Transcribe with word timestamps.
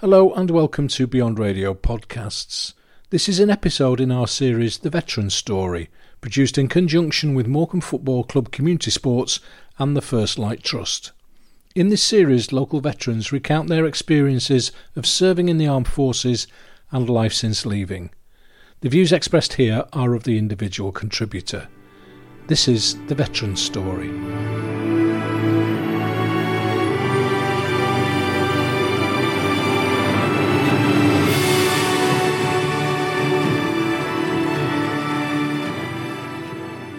Hello 0.00 0.30
and 0.34 0.50
welcome 0.50 0.88
to 0.88 1.06
Beyond 1.06 1.38
Radio 1.38 1.72
Podcasts. 1.72 2.74
This 3.08 3.30
is 3.30 3.40
an 3.40 3.48
episode 3.48 3.98
in 3.98 4.12
our 4.12 4.26
series 4.26 4.76
The 4.76 4.90
Veteran 4.90 5.30
Story, 5.30 5.88
produced 6.20 6.58
in 6.58 6.68
conjunction 6.68 7.34
with 7.34 7.46
Morecambe 7.46 7.80
Football 7.80 8.24
Club 8.24 8.50
Community 8.50 8.90
Sports 8.90 9.40
and 9.78 9.96
the 9.96 10.02
First 10.02 10.38
Light 10.38 10.62
Trust. 10.62 11.12
In 11.74 11.88
this 11.88 12.02
series, 12.02 12.52
local 12.52 12.82
veterans 12.82 13.32
recount 13.32 13.70
their 13.70 13.86
experiences 13.86 14.70
of 14.96 15.06
serving 15.06 15.48
in 15.48 15.56
the 15.56 15.66
armed 15.66 15.88
forces 15.88 16.46
and 16.90 17.08
life 17.08 17.32
since 17.32 17.64
leaving. 17.64 18.10
The 18.82 18.90
views 18.90 19.12
expressed 19.12 19.54
here 19.54 19.86
are 19.94 20.12
of 20.12 20.24
the 20.24 20.36
individual 20.36 20.92
contributor. 20.92 21.68
This 22.48 22.68
is 22.68 22.98
The 23.06 23.14
Veteran 23.14 23.56
Story. 23.56 24.10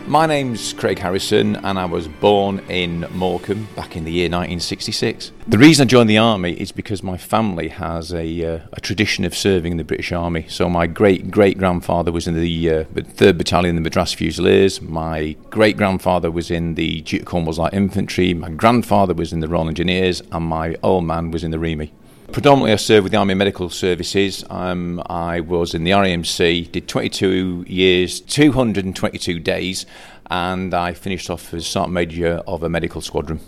My 0.07 0.25
name's 0.25 0.71
Craig 0.71 0.99
Harrison, 0.99 1.57
and 1.57 1.77
I 1.77 1.83
was 1.83 2.07
born 2.07 2.59
in 2.69 3.05
Morecambe 3.11 3.67
back 3.75 3.97
in 3.97 4.05
the 4.05 4.11
year 4.11 4.27
1966. 4.27 5.33
The 5.45 5.57
reason 5.57 5.83
I 5.83 5.85
joined 5.85 6.09
the 6.09 6.17
army 6.17 6.53
is 6.53 6.71
because 6.71 7.03
my 7.03 7.17
family 7.17 7.67
has 7.67 8.13
a, 8.13 8.45
uh, 8.45 8.59
a 8.71 8.79
tradition 8.79 9.25
of 9.25 9.35
serving 9.35 9.73
in 9.73 9.77
the 9.77 9.83
British 9.83 10.13
Army. 10.13 10.45
So 10.47 10.69
my 10.69 10.87
great 10.87 11.29
great 11.29 11.57
grandfather 11.57 12.13
was 12.13 12.25
in 12.25 12.35
the 12.35 12.69
uh, 12.69 12.83
3rd 12.85 13.37
Battalion, 13.37 13.75
the 13.75 13.81
Madras 13.81 14.13
Fusiliers. 14.13 14.81
My 14.81 15.35
great 15.49 15.75
grandfather 15.75 16.31
was 16.31 16.49
in 16.49 16.75
the 16.75 17.01
Duke 17.01 17.25
Cornwall's 17.25 17.59
Light 17.59 17.73
Infantry. 17.73 18.33
My 18.33 18.49
grandfather 18.49 19.13
was 19.13 19.33
in 19.33 19.41
the 19.41 19.49
Royal 19.49 19.67
Engineers, 19.67 20.21
and 20.31 20.45
my 20.45 20.77
old 20.83 21.03
man 21.03 21.31
was 21.31 21.43
in 21.43 21.51
the 21.51 21.59
REME. 21.59 21.91
Predominantly, 22.31 22.73
I 22.73 22.75
served 22.75 23.03
with 23.03 23.13
the 23.13 23.17
Army 23.17 23.33
Medical 23.33 23.69
Services. 23.69 24.43
Um, 24.49 25.01
I 25.07 25.39
was 25.39 25.73
in 25.73 25.85
the 25.85 25.91
RAMC, 25.91 26.71
did 26.71 26.87
22 26.87 27.65
years, 27.67 28.19
222 28.19 29.39
days, 29.39 29.85
and 30.29 30.73
I 30.73 30.93
finished 30.93 31.29
off 31.29 31.53
as 31.53 31.65
Sergeant 31.65 31.93
Major 31.93 32.43
of 32.45 32.63
a 32.63 32.69
medical 32.69 32.99
squadron. 33.01 33.39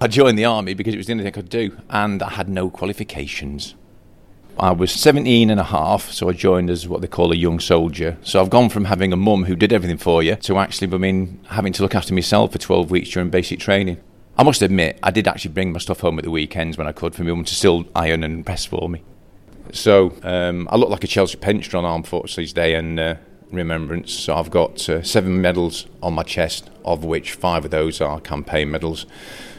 I 0.00 0.06
joined 0.06 0.38
the 0.38 0.44
Army 0.44 0.74
because 0.74 0.94
it 0.94 0.98
was 0.98 1.06
the 1.06 1.14
only 1.14 1.24
thing 1.24 1.32
I 1.32 1.34
could 1.34 1.48
do, 1.48 1.76
and 1.90 2.22
I 2.22 2.30
had 2.30 2.48
no 2.48 2.70
qualifications. 2.70 3.74
I 4.58 4.70
was 4.70 4.92
17 4.92 5.50
and 5.50 5.60
a 5.60 5.64
half, 5.64 6.10
so 6.10 6.28
I 6.28 6.32
joined 6.32 6.70
as 6.70 6.88
what 6.88 7.00
they 7.02 7.08
call 7.08 7.32
a 7.32 7.36
young 7.36 7.60
soldier. 7.60 8.16
So 8.22 8.40
I've 8.40 8.50
gone 8.50 8.70
from 8.70 8.86
having 8.86 9.12
a 9.12 9.16
mum 9.16 9.44
who 9.44 9.56
did 9.56 9.72
everything 9.72 9.98
for 9.98 10.22
you 10.22 10.36
to 10.36 10.58
actually 10.58 10.94
I 10.94 10.98
mean, 10.98 11.40
having 11.48 11.72
to 11.74 11.82
look 11.82 11.94
after 11.94 12.14
myself 12.14 12.52
for 12.52 12.58
12 12.58 12.90
weeks 12.90 13.10
during 13.10 13.30
basic 13.30 13.58
training. 13.58 13.98
I 14.38 14.42
must 14.42 14.60
admit, 14.60 14.98
I 15.02 15.10
did 15.10 15.26
actually 15.26 15.52
bring 15.52 15.72
my 15.72 15.78
stuff 15.78 16.00
home 16.00 16.18
at 16.18 16.24
the 16.24 16.30
weekends 16.30 16.76
when 16.76 16.86
I 16.86 16.92
could 16.92 17.14
for 17.14 17.24
my 17.24 17.30
mum 17.30 17.44
to 17.44 17.54
still 17.54 17.86
iron 17.94 18.22
and 18.22 18.44
press 18.44 18.66
for 18.66 18.86
me. 18.86 19.02
So 19.72 20.14
um, 20.22 20.68
I 20.70 20.76
look 20.76 20.90
like 20.90 21.04
a 21.04 21.06
Chelsea 21.06 21.38
pensioner 21.38 21.78
on 21.78 21.84
Armed 21.86 22.06
Forces 22.06 22.52
Day 22.52 22.74
and 22.74 23.00
uh, 23.00 23.14
Remembrance. 23.50 24.12
So 24.12 24.34
I've 24.34 24.50
got 24.50 24.86
uh, 24.90 25.02
seven 25.02 25.40
medals 25.40 25.86
on 26.02 26.12
my 26.12 26.22
chest, 26.22 26.68
of 26.84 27.02
which 27.02 27.32
five 27.32 27.64
of 27.64 27.70
those 27.70 28.02
are 28.02 28.20
campaign 28.20 28.70
medals. 28.70 29.06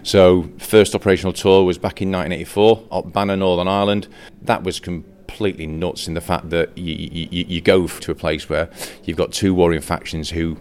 So 0.03 0.49
first 0.59 0.93
operational 0.93 1.33
tour 1.33 1.65
was 1.65 1.79
back 1.79 1.99
in 2.01 2.11
1984 2.11 2.83
up 2.91 3.11
Banner, 3.11 3.35
Northern 3.35 3.67
Ireland. 3.67 4.07
That 4.43 4.63
was 4.63 4.79
completely 4.79 5.65
nuts 5.65 6.07
in 6.07 6.13
the 6.13 6.21
fact 6.21 6.51
that 6.51 6.77
you 6.77 7.61
go 7.61 7.87
to 7.87 8.11
a 8.11 8.15
place 8.15 8.47
where 8.47 8.69
you've 9.05 9.17
got 9.17 9.31
two 9.31 9.55
warring 9.55 9.81
factions 9.81 10.29
who 10.29 10.57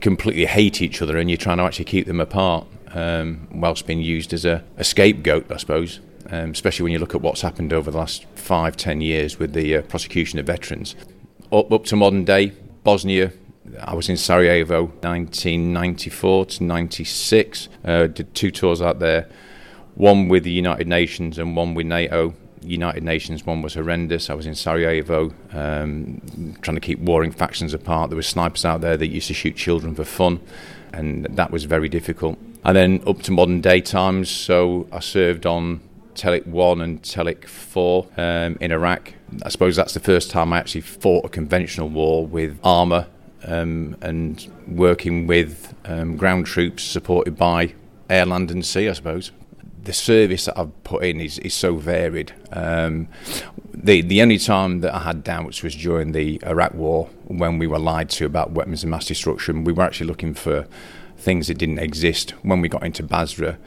completely 0.00 0.46
hate 0.46 0.80
each 0.80 1.02
other 1.02 1.18
and 1.18 1.30
you're 1.30 1.36
trying 1.36 1.58
to 1.58 1.64
actually 1.64 1.84
keep 1.84 2.06
them 2.06 2.18
apart 2.18 2.66
um, 2.94 3.48
whilst 3.52 3.86
being 3.86 4.00
used 4.00 4.32
as 4.32 4.44
a, 4.44 4.64
a 4.76 4.84
scapegoat, 4.84 5.50
I 5.50 5.56
suppose. 5.56 6.00
Um, 6.30 6.52
especially 6.52 6.84
when 6.84 6.92
you 6.92 6.98
look 6.98 7.14
at 7.14 7.20
what's 7.20 7.42
happened 7.42 7.72
over 7.72 7.90
the 7.90 7.98
last 7.98 8.24
five, 8.36 8.76
ten 8.76 9.00
years 9.00 9.38
with 9.38 9.52
the 9.52 9.76
uh, 9.76 9.82
prosecution 9.82 10.38
of 10.38 10.46
veterans. 10.46 10.94
Up, 11.50 11.70
up 11.72 11.84
to 11.86 11.96
modern 11.96 12.24
day, 12.24 12.52
Bosnia, 12.84 13.32
I 13.80 13.94
was 13.94 14.08
in 14.08 14.16
Sarajevo 14.16 14.86
1994 14.86 16.46
to 16.46 16.64
96. 16.64 17.68
Uh, 17.84 18.06
did 18.06 18.34
two 18.34 18.50
tours 18.50 18.82
out 18.82 18.98
there, 18.98 19.28
one 19.94 20.28
with 20.28 20.44
the 20.44 20.50
United 20.50 20.88
Nations 20.88 21.38
and 21.38 21.56
one 21.56 21.74
with 21.74 21.86
NATO. 21.86 22.34
United 22.62 23.02
Nations 23.02 23.44
one 23.44 23.60
was 23.60 23.74
horrendous. 23.74 24.30
I 24.30 24.34
was 24.34 24.46
in 24.46 24.54
Sarajevo 24.54 25.32
um, 25.52 26.20
trying 26.62 26.76
to 26.76 26.80
keep 26.80 27.00
warring 27.00 27.32
factions 27.32 27.74
apart. 27.74 28.10
There 28.10 28.16
were 28.16 28.22
snipers 28.22 28.64
out 28.64 28.80
there 28.80 28.96
that 28.96 29.08
used 29.08 29.28
to 29.28 29.34
shoot 29.34 29.56
children 29.56 29.94
for 29.94 30.04
fun, 30.04 30.40
and 30.92 31.24
that 31.24 31.50
was 31.50 31.64
very 31.64 31.88
difficult 31.88 32.38
and 32.64 32.76
then 32.76 33.02
up 33.06 33.22
to 33.22 33.32
modern 33.32 33.60
day 33.60 33.80
times. 33.80 34.30
So 34.30 34.86
I 34.92 35.00
served 35.00 35.46
on 35.46 35.80
Telic 36.14 36.46
1 36.46 36.80
and 36.80 37.02
Telic 37.02 37.46
4 37.46 38.06
um, 38.16 38.58
in 38.60 38.72
Iraq. 38.72 39.14
I 39.42 39.48
suppose 39.48 39.76
that's 39.76 39.94
the 39.94 40.00
first 40.00 40.30
time 40.30 40.52
I 40.52 40.58
actually 40.58 40.82
fought 40.82 41.24
a 41.24 41.28
conventional 41.28 41.88
war 41.88 42.26
with 42.26 42.58
armour 42.62 43.06
um, 43.44 43.96
and 44.00 44.46
working 44.68 45.26
with 45.26 45.74
um, 45.84 46.16
ground 46.16 46.46
troops 46.46 46.82
supported 46.82 47.36
by 47.36 47.74
air, 48.08 48.26
land, 48.26 48.50
and 48.50 48.64
sea, 48.64 48.88
I 48.88 48.92
suppose. 48.92 49.32
The 49.82 49.92
service 49.92 50.44
that 50.44 50.56
I've 50.56 50.84
put 50.84 51.02
in 51.02 51.20
is, 51.20 51.40
is 51.40 51.54
so 51.54 51.74
varied. 51.74 52.32
Um, 52.52 53.08
the 53.74 54.00
the 54.02 54.22
only 54.22 54.38
time 54.38 54.80
that 54.80 54.94
I 54.94 55.00
had 55.00 55.24
doubts 55.24 55.64
was 55.64 55.74
during 55.74 56.12
the 56.12 56.40
Iraq 56.46 56.74
War 56.74 57.08
when 57.24 57.58
we 57.58 57.66
were 57.66 57.80
lied 57.80 58.08
to 58.10 58.26
about 58.26 58.52
weapons 58.52 58.84
of 58.84 58.90
mass 58.90 59.06
destruction. 59.06 59.64
We 59.64 59.72
were 59.72 59.82
actually 59.82 60.06
looking 60.06 60.34
for 60.34 60.68
things 61.22 61.46
that 61.46 61.58
didn't 61.58 61.78
exist 61.78 62.30
when 62.42 62.60
we 62.60 62.68
got 62.68 62.82
into 62.82 63.02
Basra. 63.02 63.58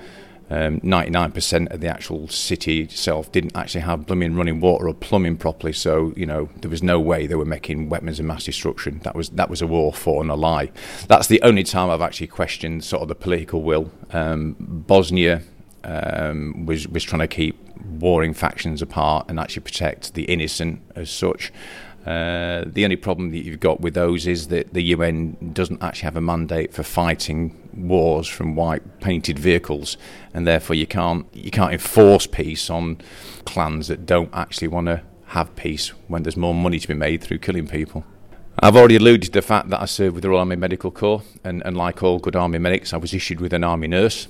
Um, 0.48 0.80
99% 0.82 1.72
of 1.72 1.82
the 1.82 1.88
actual 1.88 2.28
city 2.28 2.82
itself 2.82 3.32
didn't 3.32 3.56
actually 3.56 3.82
have 3.82 4.06
blooming 4.06 4.36
running 4.36 4.60
water 4.60 4.88
or 4.88 4.94
plumbing 4.94 5.38
properly. 5.38 5.74
So 5.74 6.14
you 6.16 6.28
know 6.28 6.50
there 6.62 6.70
was 6.70 6.84
no 6.84 7.00
way 7.00 7.26
they 7.26 7.34
were 7.34 7.46
making 7.46 7.90
weapons 7.90 8.20
of 8.20 8.26
mass 8.26 8.44
destruction. 8.44 9.00
That 9.04 9.16
was 9.16 9.30
that 9.30 9.50
was 9.50 9.64
a 9.64 9.68
war 9.68 9.92
fought 9.92 10.22
and 10.22 10.30
a 10.30 10.36
lie. 10.36 10.72
That's 11.08 11.28
the 11.28 11.42
only 11.42 11.64
time 11.64 11.90
I've 11.90 12.02
actually 12.02 12.28
questioned 12.28 12.84
sort 12.84 13.02
of 13.02 13.08
the 13.08 13.16
political 13.16 13.64
will. 13.64 13.92
Um, 14.12 14.56
Bosnia 14.60 15.42
um, 15.84 16.68
was 16.68 16.88
was 16.88 17.04
trying 17.04 17.22
to 17.22 17.28
keep 17.28 17.58
warring 17.84 18.36
factions 18.36 18.84
apart 18.84 19.26
and 19.30 19.40
actually 19.40 19.64
protect 19.64 20.14
the 20.14 20.26
innocent 20.26 20.82
as 20.96 21.10
such. 21.10 21.52
Uh, 22.06 22.64
the 22.68 22.84
only 22.84 22.96
problem 22.96 23.32
that 23.32 23.40
you've 23.40 23.60
got 23.60 23.82
with 23.82 23.96
those 23.96 24.28
is 24.28 24.50
that 24.50 24.74
the 24.74 24.84
UN 24.84 25.52
doesn't 25.54 25.82
actually 25.82 26.06
have 26.06 26.16
a 26.16 26.22
mandate 26.22 26.72
for 26.72 26.84
fighting 26.84 27.70
wars 27.76 28.28
from 28.28 28.56
white 28.56 29.00
painted 29.00 29.40
vehicles, 29.40 29.98
and 30.34 30.46
therefore 30.46 30.76
you 30.76 30.86
can't 30.86 31.26
you 31.34 31.50
can't 31.50 31.74
enforce 31.74 32.28
peace 32.28 32.70
on 32.70 33.00
clans 33.46 33.88
that 33.88 34.06
don't 34.06 34.30
actually 34.34 34.68
want 34.68 34.86
to 34.86 35.02
have 35.28 35.56
peace 35.56 35.90
when 36.08 36.22
there's 36.22 36.38
more 36.38 36.54
money 36.54 36.80
to 36.80 36.88
be 36.88 36.94
made 36.94 37.24
through 37.24 37.40
killing 37.40 37.68
people. 37.68 38.06
I've 38.60 38.76
already 38.76 38.96
alluded 38.96 39.24
to 39.24 39.32
the 39.32 39.42
fact 39.42 39.70
that 39.70 39.82
I 39.82 39.86
served 39.86 40.14
with 40.16 40.22
the 40.22 40.30
Royal 40.30 40.40
Army 40.40 40.56
Medical 40.56 40.92
Corps, 40.92 41.24
and, 41.44 41.62
and 41.66 41.76
like 41.76 42.02
all 42.04 42.20
good 42.20 42.36
Army 42.38 42.58
medics, 42.58 42.94
I 42.94 42.98
was 42.98 43.14
issued 43.14 43.42
with 43.42 43.52
an 43.52 43.66
Army 43.66 43.88
nurse. 43.88 44.28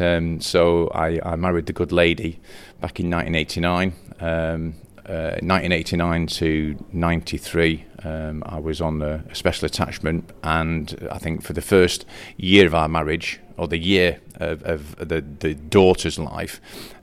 Um, 0.00 0.40
so 0.40 0.88
I, 0.88 1.20
I, 1.22 1.36
married 1.36 1.66
the 1.66 1.72
good 1.72 1.92
lady 1.92 2.40
back 2.80 2.98
in 2.98 3.10
1989. 3.10 3.92
Um, 4.20 4.74
1989 5.10 6.22
uh, 6.22 6.26
to 6.26 6.84
93, 6.92 7.84
um, 8.04 8.42
I 8.46 8.58
was 8.58 8.80
on 8.80 9.02
a, 9.02 9.24
special 9.34 9.66
attachment, 9.66 10.30
and 10.42 11.08
I 11.10 11.18
think 11.18 11.42
for 11.42 11.52
the 11.52 11.62
first 11.62 12.06
year 12.36 12.66
of 12.66 12.74
our 12.74 12.88
marriage, 12.88 13.40
or 13.56 13.66
the 13.68 13.78
year 13.78 14.20
of, 14.36 14.62
of 14.62 14.96
the, 14.96 15.20
the 15.20 15.54
daughter's 15.54 16.18
life, 16.18 16.60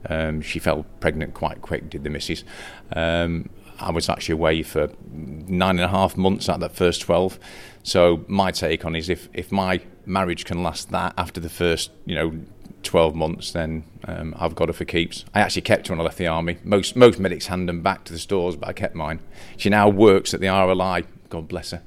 um, 0.08 0.40
she 0.40 0.58
fell 0.58 0.84
pregnant 1.00 1.34
quite 1.34 1.60
quick, 1.62 1.90
did 1.90 2.04
the 2.04 2.10
missus. 2.10 2.44
Um, 2.92 3.50
I 3.80 3.90
was 3.90 4.08
actually 4.08 4.34
away 4.34 4.62
for 4.62 4.90
nine 5.12 5.76
and 5.76 5.84
a 5.84 5.88
half 5.88 6.16
months 6.16 6.48
at 6.48 6.60
that 6.60 6.74
first 6.74 7.02
12. 7.02 7.38
So 7.82 8.24
my 8.26 8.50
take 8.50 8.84
on 8.84 8.96
is 8.96 9.08
if, 9.08 9.28
if 9.32 9.52
my 9.52 9.80
marriage 10.04 10.44
can 10.44 10.62
last 10.62 10.90
that 10.90 11.14
after 11.16 11.40
the 11.40 11.48
first, 11.48 11.90
you 12.04 12.14
know, 12.14 12.40
12 12.88 13.14
months, 13.14 13.52
then 13.52 13.84
um, 14.06 14.34
I've 14.38 14.54
got 14.54 14.70
her 14.70 14.72
for 14.72 14.86
keeps. 14.86 15.26
I 15.34 15.40
actually 15.40 15.60
kept 15.62 15.88
her 15.88 15.92
when 15.92 16.00
I 16.00 16.04
left 16.04 16.16
the 16.16 16.26
army. 16.26 16.56
Most 16.64 16.96
most 16.96 17.20
medics 17.20 17.46
hand 17.46 17.68
them 17.68 17.82
back 17.82 18.04
to 18.04 18.14
the 18.14 18.18
stores, 18.18 18.56
but 18.56 18.66
I 18.66 18.72
kept 18.72 18.94
mine. 18.94 19.20
She 19.58 19.68
now 19.68 19.90
works 19.90 20.32
at 20.32 20.40
the 20.40 20.46
RLI. 20.46 21.04
God 21.28 21.48
bless 21.48 21.72
her. 21.72 21.82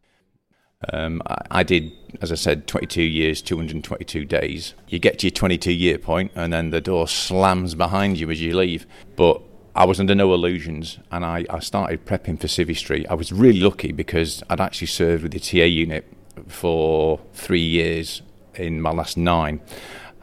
Um, 0.94 1.24
I, 1.25 1.38
I, 1.50 1.63
did, 1.63 1.92
as 2.21 2.31
I 2.31 2.36
said, 2.36 2.68
22 2.68 3.01
years, 3.01 3.42
222 3.42 4.25
days. 4.25 4.75
You 4.89 5.00
get 5.00 5.18
to 5.19 5.27
your 5.27 5.31
22 5.31 5.71
year 5.71 5.98
point, 5.98 6.31
and 6.36 6.53
then 6.53 6.69
the 6.69 6.81
door 6.81 7.07
slams 7.07 7.74
behind 7.74 8.19
you 8.19 8.30
as 8.30 8.39
you 8.39 8.56
leave. 8.56 8.86
But 9.15 9.42
I 9.75 9.86
was 9.86 10.00
under 10.00 10.13
no 10.13 10.31
illusions, 10.36 11.00
and 11.12 11.25
I, 11.25 11.45
I 11.50 11.59
started 11.59 12.06
prepping 12.06 12.39
for 12.39 12.45
Civvy 12.45 12.77
Street. 12.77 13.07
I 13.09 13.15
was 13.15 13.31
really 13.31 13.59
lucky 13.59 13.92
because 13.92 14.44
I'd 14.51 14.62
actually 14.62 14.88
served 14.88 15.24
with 15.24 15.31
the 15.31 15.39
TA 15.39 15.65
unit 15.65 16.06
for 16.47 17.19
three 17.33 17.65
years 17.65 18.21
in 18.54 18.81
my 18.81 18.92
last 18.92 19.18
nine 19.18 19.62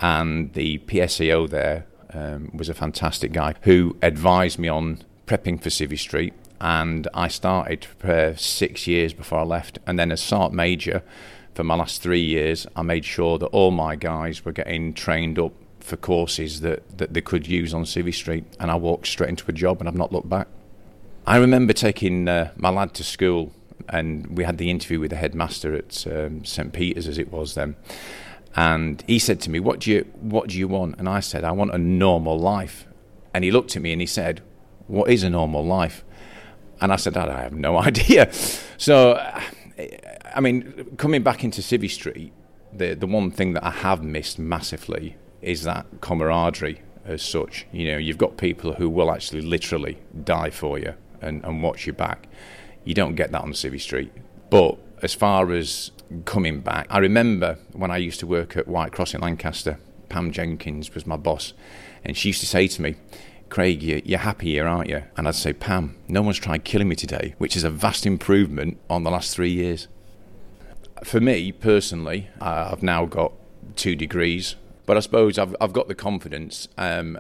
and 0.00 0.52
the 0.54 0.78
PSAO 0.78 1.48
there 1.48 1.86
um, 2.12 2.50
was 2.54 2.68
a 2.68 2.74
fantastic 2.74 3.32
guy 3.32 3.54
who 3.62 3.96
advised 4.02 4.58
me 4.58 4.68
on 4.68 5.02
prepping 5.26 5.62
for 5.62 5.68
Civvy 5.68 5.98
Street. 5.98 6.34
And 6.60 7.06
I 7.14 7.28
started 7.28 7.82
to 7.82 7.88
prepare 7.88 8.36
six 8.36 8.86
years 8.86 9.12
before 9.12 9.38
I 9.38 9.44
left. 9.44 9.78
And 9.86 9.98
then 9.98 10.10
as 10.10 10.20
Sart 10.20 10.52
Major, 10.52 11.02
for 11.54 11.62
my 11.62 11.76
last 11.76 12.02
three 12.02 12.22
years, 12.22 12.66
I 12.74 12.82
made 12.82 13.04
sure 13.04 13.38
that 13.38 13.46
all 13.46 13.70
my 13.70 13.94
guys 13.94 14.44
were 14.44 14.52
getting 14.52 14.92
trained 14.92 15.38
up 15.38 15.52
for 15.80 15.96
courses 15.96 16.60
that, 16.60 16.98
that 16.98 17.14
they 17.14 17.20
could 17.20 17.46
use 17.46 17.72
on 17.72 17.84
Civvy 17.84 18.14
Street, 18.14 18.44
and 18.60 18.70
I 18.70 18.76
walked 18.76 19.06
straight 19.06 19.30
into 19.30 19.44
a 19.48 19.52
job 19.52 19.80
and 19.80 19.88
I've 19.88 19.96
not 19.96 20.12
looked 20.12 20.28
back. 20.28 20.48
I 21.26 21.36
remember 21.36 21.72
taking 21.72 22.28
uh, 22.28 22.52
my 22.56 22.70
lad 22.70 22.94
to 22.94 23.04
school, 23.04 23.52
and 23.88 24.36
we 24.36 24.44
had 24.44 24.58
the 24.58 24.70
interview 24.70 25.00
with 25.00 25.10
the 25.10 25.16
headmaster 25.16 25.74
at 25.74 26.06
um, 26.06 26.44
St 26.44 26.72
Peter's, 26.72 27.06
as 27.06 27.18
it 27.18 27.32
was 27.32 27.54
then. 27.54 27.76
And 28.56 29.02
he 29.06 29.18
said 29.18 29.40
to 29.42 29.50
me, 29.50 29.60
"What 29.60 29.80
do 29.80 29.90
you 29.90 30.06
What 30.20 30.48
do 30.48 30.58
you 30.58 30.68
want?" 30.68 30.98
And 30.98 31.08
I 31.08 31.20
said, 31.20 31.44
"I 31.44 31.52
want 31.52 31.72
a 31.72 31.78
normal 31.78 32.38
life." 32.38 32.86
And 33.34 33.44
he 33.44 33.50
looked 33.50 33.76
at 33.76 33.82
me 33.82 33.92
and 33.92 34.00
he 34.00 34.06
said, 34.06 34.40
"What 34.86 35.10
is 35.10 35.22
a 35.22 35.30
normal 35.30 35.64
life?" 35.64 36.04
And 36.80 36.92
I 36.92 36.96
said, 36.96 37.16
"I 37.16 37.42
have 37.42 37.52
no 37.52 37.78
idea." 37.88 38.32
So, 38.78 39.12
uh, 39.12 39.40
I 40.34 40.40
mean, 40.40 40.96
coming 40.96 41.22
back 41.22 41.44
into 41.44 41.60
Civvy 41.60 41.90
Street, 41.90 42.32
the 42.72 42.94
the 42.94 43.06
one 43.06 43.30
thing 43.30 43.52
that 43.52 43.64
I 43.64 43.70
have 43.70 44.02
missed 44.02 44.38
massively 44.38 45.16
is 45.40 45.62
that 45.62 45.86
camaraderie 46.00 46.80
as 47.08 47.22
such. 47.22 47.66
You 47.72 47.92
know, 47.92 47.98
you've 47.98 48.18
got 48.18 48.36
people 48.36 48.74
who 48.74 48.88
will 48.88 49.10
actually 49.10 49.40
literally 49.40 49.98
die 50.24 50.50
for 50.50 50.78
you 50.78 50.94
and, 51.20 51.44
and 51.44 51.62
watch 51.62 51.86
you 51.86 51.92
back. 51.92 52.28
You 52.84 52.94
don't 52.94 53.14
get 53.14 53.32
that 53.32 53.42
on 53.42 53.52
Civvy 53.52 53.80
Street. 53.80 54.12
But 54.50 54.78
as 55.02 55.14
far 55.14 55.52
as 55.52 55.90
coming 56.24 56.60
back, 56.60 56.86
I 56.90 56.98
remember 56.98 57.58
when 57.72 57.90
I 57.90 57.96
used 57.98 58.20
to 58.20 58.26
work 58.26 58.56
at 58.56 58.68
White 58.68 58.92
Cross 58.92 59.14
in 59.14 59.20
Lancaster, 59.20 59.78
Pam 60.08 60.32
Jenkins 60.32 60.94
was 60.94 61.06
my 61.06 61.16
boss, 61.16 61.52
and 62.04 62.16
she 62.16 62.30
used 62.30 62.40
to 62.40 62.46
say 62.46 62.66
to 62.68 62.82
me, 62.82 62.96
Craig, 63.48 63.82
you're 63.82 64.18
happy 64.18 64.52
here, 64.52 64.66
aren't 64.66 64.90
you? 64.90 65.02
And 65.16 65.26
I'd 65.26 65.34
say, 65.34 65.52
Pam, 65.52 65.96
no 66.06 66.20
one's 66.20 66.38
tried 66.38 66.64
killing 66.64 66.88
me 66.88 66.96
today, 66.96 67.34
which 67.38 67.56
is 67.56 67.64
a 67.64 67.70
vast 67.70 68.04
improvement 68.04 68.78
on 68.90 69.04
the 69.04 69.10
last 69.10 69.34
three 69.34 69.50
years. 69.50 69.88
For 71.04 71.20
me 71.20 71.52
personally, 71.52 72.28
I've 72.40 72.82
now 72.82 73.06
got 73.06 73.32
two 73.76 73.94
degrees, 73.94 74.56
but 74.84 74.96
I 74.96 75.00
suppose 75.00 75.38
I've, 75.38 75.56
I've 75.60 75.72
got 75.72 75.88
the 75.88 75.94
confidence 75.94 76.68
um, 76.76 77.18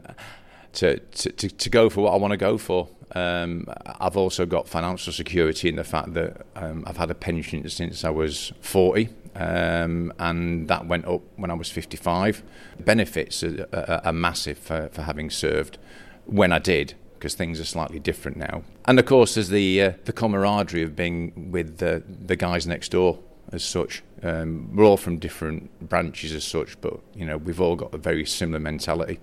to, 0.74 0.98
to, 0.98 1.30
to 1.48 1.70
go 1.70 1.88
for 1.88 2.02
what 2.02 2.12
I 2.12 2.16
want 2.16 2.32
to 2.32 2.36
go 2.36 2.58
for. 2.58 2.88
Um, 3.18 3.66
I've 4.00 4.16
also 4.16 4.46
got 4.46 4.68
financial 4.68 5.12
security 5.12 5.68
in 5.68 5.76
the 5.76 5.84
fact 5.84 6.14
that 6.14 6.46
um, 6.54 6.84
I've 6.86 6.96
had 6.96 7.10
a 7.10 7.14
pension 7.14 7.68
since 7.68 8.04
I 8.04 8.10
was 8.10 8.52
40, 8.60 9.08
um, 9.34 10.12
and 10.18 10.68
that 10.68 10.86
went 10.86 11.06
up 11.06 11.22
when 11.36 11.50
I 11.50 11.54
was 11.54 11.70
55. 11.70 12.42
Benefits 12.80 13.42
are, 13.42 13.66
are, 13.72 14.00
are 14.04 14.12
massive 14.12 14.58
for, 14.58 14.88
for, 14.92 15.02
having 15.02 15.30
served 15.30 15.78
when 16.26 16.52
I 16.52 16.58
did, 16.58 16.94
because 17.14 17.34
things 17.34 17.58
are 17.58 17.64
slightly 17.64 17.98
different 17.98 18.36
now. 18.36 18.62
And 18.84 18.98
of 18.98 19.06
course, 19.06 19.34
there's 19.34 19.48
the 19.48 19.82
uh, 19.82 19.92
the 20.04 20.12
camaraderie 20.12 20.82
of 20.82 20.94
being 20.94 21.50
with 21.50 21.78
the, 21.78 22.02
the 22.06 22.36
guys 22.36 22.66
next 22.66 22.90
door 22.90 23.18
as 23.52 23.64
such. 23.64 24.02
Um, 24.22 24.70
we're 24.74 24.84
all 24.84 24.96
from 24.96 25.18
different 25.18 25.88
branches 25.88 26.32
as 26.32 26.44
such, 26.44 26.80
but 26.80 27.00
you 27.14 27.26
know 27.26 27.36
we've 27.36 27.60
all 27.60 27.76
got 27.76 27.92
a 27.94 27.98
very 27.98 28.26
similar 28.26 28.60
mentality. 28.60 29.18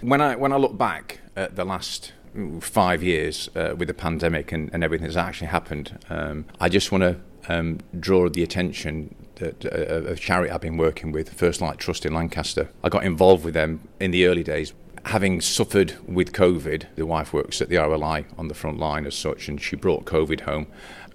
When 0.00 0.20
I 0.20 0.36
when 0.36 0.52
I 0.52 0.56
look 0.56 0.76
back 0.76 1.20
at 1.36 1.56
the 1.56 1.64
last 1.64 2.12
five 2.60 3.02
years 3.02 3.48
uh, 3.54 3.74
with 3.76 3.88
the 3.88 3.94
pandemic 3.94 4.52
and, 4.52 4.70
and, 4.72 4.84
everything 4.84 5.06
that's 5.06 5.16
actually 5.16 5.48
happened, 5.48 5.98
um, 6.10 6.44
I 6.60 6.68
just 6.68 6.92
want 6.92 7.02
to 7.02 7.20
um, 7.48 7.78
draw 7.98 8.28
the 8.28 8.42
attention 8.42 9.14
that 9.36 9.64
uh, 9.64 10.12
a 10.12 10.16
charity 10.16 10.50
I've 10.50 10.60
been 10.60 10.76
working 10.76 11.12
with, 11.12 11.32
First 11.32 11.60
Light 11.60 11.78
Trust 11.78 12.06
in 12.06 12.14
Lancaster. 12.14 12.70
I 12.82 12.88
got 12.88 13.04
involved 13.04 13.44
with 13.44 13.54
them 13.54 13.88
in 14.00 14.10
the 14.10 14.26
early 14.26 14.42
days. 14.42 14.72
Having 15.06 15.40
suffered 15.40 15.96
with 16.06 16.32
COVID, 16.32 16.94
the 16.96 17.06
wife 17.06 17.32
works 17.32 17.62
at 17.62 17.68
the 17.68 17.76
RLI 17.76 18.26
on 18.36 18.48
the 18.48 18.54
front 18.54 18.78
line 18.78 19.06
as 19.06 19.14
such, 19.14 19.48
and 19.48 19.60
she 19.60 19.76
brought 19.76 20.04
COVID 20.04 20.40
home. 20.40 20.66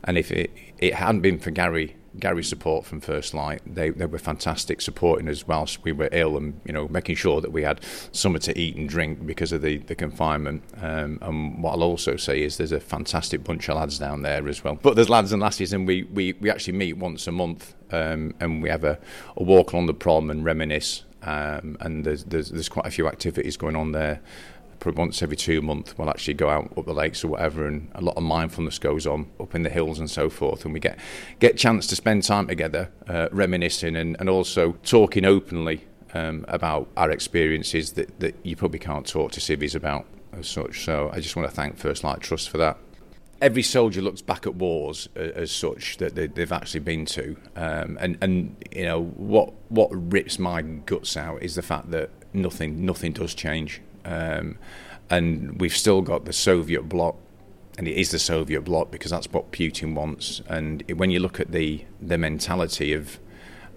And 0.03 0.17
if 0.17 0.31
it, 0.31 0.51
it 0.79 0.95
hadn't 0.95 1.21
been 1.21 1.37
for 1.37 1.51
Gary 1.51 1.95
Gary's 2.19 2.47
support 2.47 2.85
from 2.85 2.99
First 2.99 3.33
Light. 3.33 3.61
They, 3.65 3.89
they 3.89 4.05
were 4.05 4.17
fantastic 4.17 4.81
supporting 4.81 5.29
us 5.29 5.47
whilst 5.47 5.83
we 5.83 5.91
were 5.91 6.09
ill 6.11 6.35
and, 6.35 6.59
you 6.65 6.73
know, 6.73 6.87
making 6.89 7.15
sure 7.15 7.39
that 7.41 7.51
we 7.51 7.63
had 7.63 7.79
something 8.11 8.41
to 8.41 8.59
eat 8.59 8.75
and 8.75 8.89
drink 8.89 9.25
because 9.25 9.51
of 9.51 9.61
the, 9.61 9.77
the 9.77 9.95
confinement. 9.95 10.63
Um, 10.81 11.19
and 11.21 11.63
what 11.63 11.71
I'll 11.71 11.83
also 11.83 12.17
say 12.17 12.41
is 12.41 12.57
there's 12.57 12.73
a 12.73 12.79
fantastic 12.79 13.43
bunch 13.43 13.69
of 13.69 13.77
lads 13.77 13.97
down 13.97 14.23
there 14.23 14.47
as 14.47 14.63
well. 14.63 14.77
But 14.81 14.95
there's 14.95 15.09
lads 15.09 15.31
and 15.31 15.41
lasses 15.41 15.71
and 15.71 15.87
we, 15.87 16.03
we, 16.03 16.33
we 16.33 16.49
actually 16.49 16.77
meet 16.77 16.97
once 16.97 17.27
a 17.27 17.31
month 17.31 17.75
um, 17.91 18.33
and 18.39 18.61
we 18.61 18.69
have 18.69 18.83
a, 18.83 18.99
a 19.37 19.43
walk 19.43 19.71
along 19.71 19.85
the 19.85 19.93
prom 19.93 20.29
and 20.29 20.43
reminisce. 20.43 21.03
Um, 21.23 21.77
and 21.79 22.05
there's, 22.05 22.23
there's, 22.25 22.49
there's 22.49 22.69
quite 22.69 22.85
a 22.85 22.91
few 22.91 23.07
activities 23.07 23.57
going 23.57 23.75
on 23.75 23.91
there. 23.91 24.21
Probably 24.79 24.99
once 24.99 25.21
every 25.21 25.37
two 25.37 25.61
months 25.61 25.95
we'll 25.95 26.09
actually 26.09 26.33
go 26.33 26.49
out 26.49 26.75
up 26.75 26.85
the 26.85 26.93
lakes 26.93 27.23
or 27.23 27.27
whatever 27.27 27.67
and 27.67 27.91
a 27.93 28.01
lot 28.01 28.17
of 28.17 28.23
mindfulness 28.23 28.79
goes 28.79 29.05
on 29.05 29.29
up 29.39 29.53
in 29.53 29.61
the 29.61 29.69
hills 29.69 29.99
and 29.99 30.09
so 30.09 30.27
forth. 30.27 30.65
And 30.65 30.73
we 30.73 30.79
get 30.79 30.97
get 31.39 31.55
chance 31.55 31.85
to 31.87 31.95
spend 31.95 32.23
time 32.23 32.47
together 32.47 32.89
uh, 33.07 33.27
reminiscing 33.31 33.95
and, 33.95 34.15
and 34.19 34.27
also 34.27 34.71
talking 34.83 35.23
openly 35.23 35.85
um, 36.15 36.45
about 36.47 36.89
our 36.97 37.11
experiences 37.11 37.91
that, 37.93 38.19
that 38.21 38.35
you 38.43 38.55
probably 38.55 38.79
can't 38.79 39.05
talk 39.05 39.31
to 39.33 39.39
civvies 39.39 39.75
about 39.75 40.07
as 40.33 40.47
such. 40.47 40.83
So 40.83 41.11
I 41.13 41.19
just 41.19 41.35
want 41.35 41.47
to 41.47 41.55
thank 41.55 41.77
First 41.77 42.03
Light 42.03 42.19
Trust 42.21 42.49
for 42.49 42.57
that 42.57 42.77
every 43.41 43.63
soldier 43.63 44.01
looks 44.01 44.21
back 44.21 44.45
at 44.45 44.55
wars 44.55 45.09
uh, 45.17 45.19
as 45.19 45.51
such 45.51 45.97
that 45.97 46.15
they, 46.15 46.29
have 46.41 46.51
actually 46.51 46.79
been 46.79 47.05
to, 47.05 47.35
um, 47.55 47.97
and 47.99 48.17
and 48.21 48.55
you 48.73 48.85
know 48.85 49.03
what 49.03 49.53
what 49.69 49.89
rips 49.91 50.39
my 50.39 50.61
guts 50.61 51.17
out 51.17 51.41
is 51.41 51.55
the 51.55 51.61
fact 51.61 51.91
that 51.91 52.09
nothing 52.33 52.85
nothing 52.85 53.11
does 53.11 53.33
change. 53.33 53.81
Um, 54.05 54.57
and 55.09 55.59
we've 55.59 55.75
still 55.75 56.01
got 56.01 56.25
the 56.25 56.33
Soviet 56.33 56.83
bloc, 56.83 57.15
and 57.77 57.87
it 57.87 57.99
is 57.99 58.11
the 58.11 58.19
Soviet 58.19 58.61
bloc 58.61 58.91
because 58.91 59.11
that's 59.11 59.27
what 59.27 59.51
Putin 59.51 59.93
wants. 59.95 60.41
And 60.47 60.83
when 60.95 61.11
you 61.11 61.19
look 61.19 61.39
at 61.39 61.51
the 61.51 61.83
the 61.99 62.17
mentality 62.17 62.93
of 62.93 63.19